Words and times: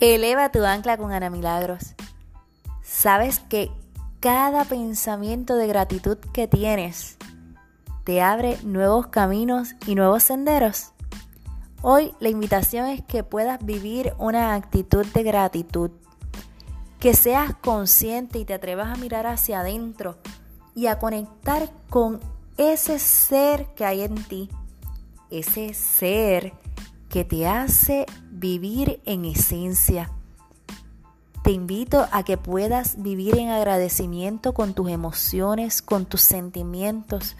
Eleva 0.00 0.52
tu 0.52 0.62
ancla 0.62 0.98
con 0.98 1.10
Ana 1.10 1.30
Milagros. 1.30 1.94
Sabes 2.82 3.40
que 3.40 3.70
cada 4.20 4.66
pensamiento 4.66 5.56
de 5.56 5.66
gratitud 5.66 6.18
que 6.34 6.46
tienes 6.46 7.16
te 8.04 8.20
abre 8.20 8.58
nuevos 8.62 9.06
caminos 9.06 9.74
y 9.86 9.94
nuevos 9.94 10.22
senderos. 10.22 10.92
Hoy 11.80 12.12
la 12.20 12.28
invitación 12.28 12.86
es 12.88 13.02
que 13.04 13.24
puedas 13.24 13.64
vivir 13.64 14.12
una 14.18 14.52
actitud 14.52 15.06
de 15.06 15.22
gratitud, 15.22 15.90
que 17.00 17.14
seas 17.14 17.54
consciente 17.54 18.38
y 18.38 18.44
te 18.44 18.52
atrevas 18.52 18.94
a 18.94 19.00
mirar 19.00 19.26
hacia 19.26 19.60
adentro 19.60 20.18
y 20.74 20.88
a 20.88 20.98
conectar 20.98 21.70
con 21.88 22.20
ese 22.58 22.98
ser 22.98 23.66
que 23.74 23.86
hay 23.86 24.02
en 24.02 24.14
ti, 24.14 24.50
ese 25.30 25.72
ser 25.72 26.52
que 27.08 27.24
te 27.24 27.46
hace 27.46 28.06
vivir 28.30 29.00
en 29.04 29.24
esencia. 29.24 30.10
Te 31.42 31.52
invito 31.52 32.08
a 32.10 32.24
que 32.24 32.36
puedas 32.36 33.02
vivir 33.02 33.38
en 33.38 33.50
agradecimiento 33.50 34.52
con 34.52 34.74
tus 34.74 34.90
emociones, 34.90 35.80
con 35.80 36.06
tus 36.06 36.22
sentimientos, 36.22 37.36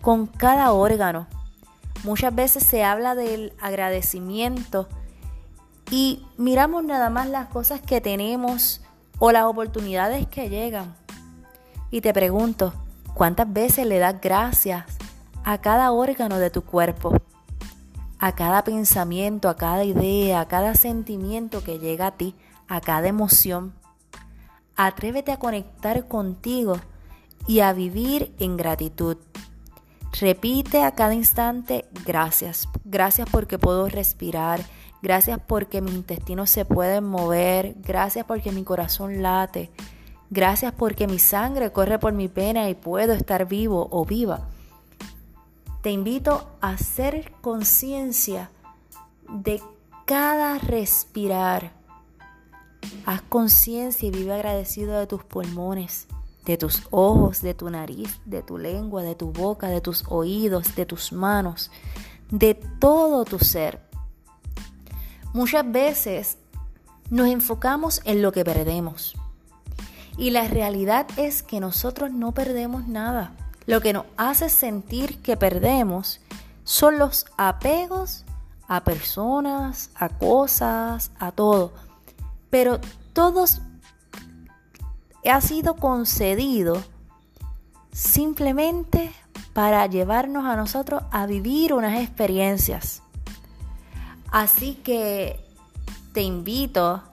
con 0.00 0.26
cada 0.26 0.72
órgano. 0.72 1.26
Muchas 2.04 2.34
veces 2.34 2.64
se 2.64 2.82
habla 2.82 3.14
del 3.14 3.52
agradecimiento 3.60 4.88
y 5.90 6.24
miramos 6.38 6.84
nada 6.84 7.10
más 7.10 7.28
las 7.28 7.48
cosas 7.48 7.82
que 7.82 8.00
tenemos 8.00 8.80
o 9.18 9.32
las 9.32 9.44
oportunidades 9.44 10.26
que 10.26 10.48
llegan. 10.48 10.94
Y 11.90 12.00
te 12.00 12.14
pregunto, 12.14 12.72
¿cuántas 13.12 13.52
veces 13.52 13.86
le 13.86 13.98
das 13.98 14.20
gracias 14.20 14.86
a 15.44 15.58
cada 15.58 15.92
órgano 15.92 16.38
de 16.38 16.50
tu 16.50 16.62
cuerpo? 16.62 17.12
A 18.20 18.32
cada 18.34 18.62
pensamiento, 18.64 19.48
a 19.48 19.56
cada 19.56 19.82
idea, 19.82 20.40
a 20.40 20.48
cada 20.48 20.74
sentimiento 20.74 21.64
que 21.64 21.78
llega 21.78 22.08
a 22.08 22.16
ti, 22.18 22.34
a 22.68 22.82
cada 22.82 23.08
emoción. 23.08 23.72
Atrévete 24.76 25.32
a 25.32 25.38
conectar 25.38 26.06
contigo 26.06 26.76
y 27.46 27.60
a 27.60 27.72
vivir 27.72 28.34
en 28.38 28.58
gratitud. 28.58 29.16
Repite 30.20 30.82
a 30.82 30.92
cada 30.92 31.14
instante 31.14 31.86
gracias. 32.04 32.68
Gracias 32.84 33.26
porque 33.30 33.58
puedo 33.58 33.88
respirar. 33.88 34.60
Gracias 35.00 35.40
porque 35.46 35.80
mis 35.80 35.94
intestinos 35.94 36.50
se 36.50 36.66
pueden 36.66 37.04
mover. 37.04 37.74
Gracias 37.78 38.26
porque 38.26 38.52
mi 38.52 38.64
corazón 38.64 39.22
late. 39.22 39.70
Gracias 40.28 40.74
porque 40.74 41.06
mi 41.06 41.18
sangre 41.18 41.72
corre 41.72 41.98
por 41.98 42.12
mi 42.12 42.28
pena 42.28 42.68
y 42.68 42.74
puedo 42.74 43.14
estar 43.14 43.48
vivo 43.48 43.88
o 43.90 44.04
viva. 44.04 44.48
Te 45.82 45.90
invito 45.90 46.46
a 46.60 46.72
hacer 46.72 47.32
conciencia 47.40 48.50
de 49.28 49.62
cada 50.04 50.58
respirar. 50.58 51.72
Haz 53.06 53.22
conciencia 53.22 54.06
y 54.06 54.10
vive 54.10 54.34
agradecido 54.34 54.98
de 54.98 55.06
tus 55.06 55.24
pulmones, 55.24 56.06
de 56.44 56.58
tus 56.58 56.82
ojos, 56.90 57.40
de 57.40 57.54
tu 57.54 57.70
nariz, 57.70 58.20
de 58.26 58.42
tu 58.42 58.58
lengua, 58.58 59.02
de 59.02 59.14
tu 59.14 59.32
boca, 59.32 59.68
de 59.68 59.80
tus 59.80 60.04
oídos, 60.08 60.74
de 60.74 60.84
tus 60.84 61.14
manos, 61.14 61.70
de 62.30 62.54
todo 62.54 63.24
tu 63.24 63.38
ser. 63.38 63.80
Muchas 65.32 65.70
veces 65.70 66.36
nos 67.08 67.28
enfocamos 67.28 68.02
en 68.04 68.20
lo 68.20 68.32
que 68.32 68.44
perdemos. 68.44 69.14
Y 70.18 70.30
la 70.30 70.46
realidad 70.46 71.06
es 71.16 71.42
que 71.42 71.58
nosotros 71.58 72.10
no 72.10 72.32
perdemos 72.32 72.86
nada. 72.86 73.32
Lo 73.70 73.80
que 73.80 73.92
nos 73.92 74.06
hace 74.16 74.50
sentir 74.50 75.22
que 75.22 75.36
perdemos 75.36 76.20
son 76.64 76.98
los 76.98 77.26
apegos 77.36 78.24
a 78.66 78.82
personas, 78.82 79.90
a 79.94 80.08
cosas, 80.08 81.12
a 81.20 81.30
todo. 81.30 81.72
Pero 82.50 82.80
todos 83.12 83.60
ha 85.24 85.40
sido 85.40 85.76
concedido 85.76 86.82
simplemente 87.92 89.12
para 89.52 89.86
llevarnos 89.86 90.46
a 90.46 90.56
nosotros 90.56 91.04
a 91.12 91.26
vivir 91.26 91.72
unas 91.72 92.00
experiencias. 92.00 93.04
Así 94.32 94.74
que 94.82 95.48
te 96.12 96.22
invito 96.22 97.04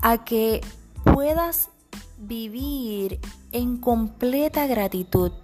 a 0.00 0.24
que 0.24 0.62
puedas 1.04 1.68
vivir 2.16 3.20
en 3.52 3.76
completa 3.76 4.66
gratitud 4.66 5.43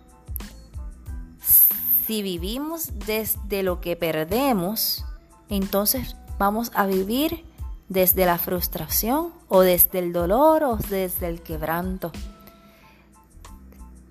si 2.10 2.22
vivimos 2.22 2.90
desde 3.06 3.62
lo 3.62 3.80
que 3.80 3.94
perdemos, 3.94 5.04
entonces 5.48 6.16
vamos 6.40 6.72
a 6.74 6.84
vivir 6.86 7.44
desde 7.88 8.26
la 8.26 8.36
frustración 8.36 9.32
o 9.46 9.60
desde 9.60 10.00
el 10.00 10.12
dolor 10.12 10.64
o 10.64 10.76
desde 10.76 11.28
el 11.28 11.40
quebranto. 11.40 12.10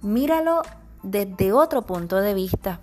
Míralo 0.01 0.61
desde 1.03 1.51
otro 1.51 1.81
punto 1.81 2.21
de 2.21 2.33
vista, 2.33 2.79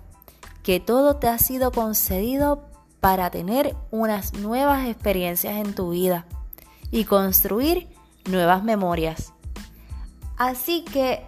que 0.61 0.79
todo 0.79 1.15
te 1.15 1.27
ha 1.27 1.39
sido 1.39 1.71
concedido 1.71 2.67
para 2.99 3.31
tener 3.31 3.75
unas 3.89 4.35
nuevas 4.35 4.87
experiencias 4.87 5.55
en 5.55 5.73
tu 5.73 5.89
vida 5.89 6.27
y 6.91 7.05
construir 7.05 7.87
nuevas 8.29 8.63
memorias. 8.63 9.33
Así 10.37 10.83
que 10.83 11.25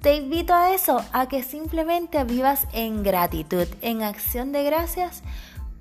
te 0.00 0.16
invito 0.16 0.54
a 0.54 0.72
eso, 0.74 1.04
a 1.12 1.28
que 1.28 1.42
simplemente 1.42 2.22
vivas 2.24 2.66
en 2.72 3.02
gratitud, 3.02 3.66
en 3.80 4.02
acción 4.02 4.52
de 4.52 4.62
gracias 4.62 5.22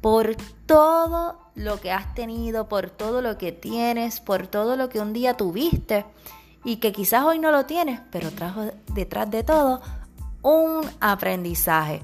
por 0.02 0.36
todo 0.66 1.40
lo 1.56 1.80
que 1.80 1.92
has 1.92 2.14
tenido, 2.14 2.68
por 2.68 2.90
todo 2.90 3.22
lo 3.22 3.38
que 3.38 3.52
tienes, 3.52 4.20
por 4.20 4.48
todo 4.48 4.76
lo 4.76 4.90
que 4.90 5.00
un 5.00 5.14
día 5.14 5.36
tuviste 5.36 6.06
y 6.64 6.78
que 6.78 6.92
quizás 6.92 7.24
hoy 7.24 7.40
no 7.40 7.52
lo 7.52 7.66
tienes, 7.66 8.00
pero 8.12 8.32
trajo 8.32 8.66
detrás 8.94 9.30
de 9.30 9.44
todo 9.44 9.82
un 10.42 10.82
aprendizaje. 11.00 12.02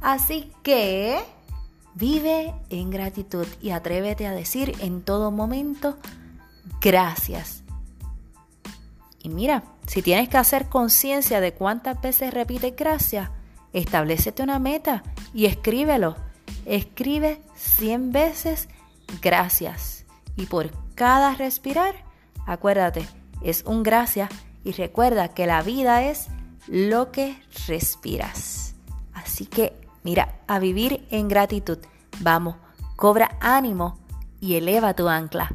Así 0.00 0.52
que 0.62 1.18
vive 1.94 2.54
en 2.70 2.90
gratitud 2.90 3.46
y 3.60 3.70
atrévete 3.70 4.26
a 4.26 4.32
decir 4.32 4.76
en 4.80 5.02
todo 5.02 5.30
momento 5.30 5.96
gracias. 6.80 7.65
Y 9.26 9.28
mira, 9.28 9.64
si 9.88 10.02
tienes 10.02 10.28
que 10.28 10.36
hacer 10.36 10.68
conciencia 10.68 11.40
de 11.40 11.52
cuántas 11.52 12.00
veces 12.00 12.32
repites 12.32 12.76
gracias, 12.76 13.28
establecete 13.72 14.44
una 14.44 14.60
meta 14.60 15.02
y 15.34 15.46
escríbelo. 15.46 16.14
Escribe 16.64 17.40
100 17.56 18.12
veces 18.12 18.68
gracias. 19.20 20.04
Y 20.36 20.46
por 20.46 20.70
cada 20.94 21.34
respirar, 21.34 21.96
acuérdate, 22.46 23.04
es 23.42 23.64
un 23.66 23.82
gracias 23.82 24.30
y 24.62 24.70
recuerda 24.70 25.26
que 25.26 25.48
la 25.48 25.60
vida 25.60 26.04
es 26.04 26.28
lo 26.68 27.10
que 27.10 27.36
respiras. 27.66 28.76
Así 29.12 29.46
que 29.46 29.72
mira, 30.04 30.36
a 30.46 30.60
vivir 30.60 31.04
en 31.10 31.26
gratitud. 31.26 31.78
Vamos, 32.20 32.54
cobra 32.94 33.36
ánimo 33.40 33.98
y 34.40 34.54
eleva 34.54 34.94
tu 34.94 35.08
ancla. 35.08 35.50